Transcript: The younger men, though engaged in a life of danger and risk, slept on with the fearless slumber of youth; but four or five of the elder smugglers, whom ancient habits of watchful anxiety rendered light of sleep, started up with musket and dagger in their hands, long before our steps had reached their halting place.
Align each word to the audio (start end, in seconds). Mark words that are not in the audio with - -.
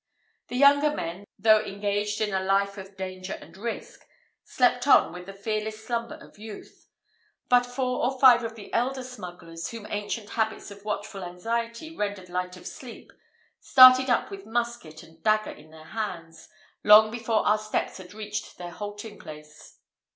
The 0.47 0.55
younger 0.57 0.89
men, 0.89 1.25
though 1.37 1.61
engaged 1.61 2.21
in 2.21 2.33
a 2.33 2.39
life 2.43 2.79
of 2.79 2.97
danger 2.97 3.33
and 3.33 3.55
risk, 3.55 4.01
slept 4.43 4.87
on 4.87 5.13
with 5.13 5.27
the 5.27 5.31
fearless 5.33 5.85
slumber 5.85 6.15
of 6.15 6.39
youth; 6.39 6.87
but 7.49 7.67
four 7.67 8.03
or 8.03 8.19
five 8.19 8.43
of 8.43 8.55
the 8.55 8.73
elder 8.73 9.03
smugglers, 9.03 9.69
whom 9.69 9.85
ancient 9.91 10.31
habits 10.31 10.71
of 10.71 10.83
watchful 10.83 11.23
anxiety 11.23 11.95
rendered 11.95 12.29
light 12.29 12.57
of 12.57 12.65
sleep, 12.65 13.11
started 13.59 14.09
up 14.09 14.31
with 14.31 14.47
musket 14.47 15.03
and 15.03 15.21
dagger 15.21 15.51
in 15.51 15.69
their 15.69 15.89
hands, 15.93 16.49
long 16.83 17.11
before 17.11 17.45
our 17.45 17.59
steps 17.59 17.97
had 17.97 18.11
reached 18.15 18.57
their 18.57 18.71
halting 18.71 19.19
place. 19.19 19.77